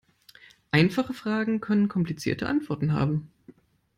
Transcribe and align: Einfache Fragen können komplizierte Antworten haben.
Einfache 0.71 1.13
Fragen 1.13 1.61
können 1.61 1.87
komplizierte 1.87 2.47
Antworten 2.49 2.93
haben. 2.93 3.29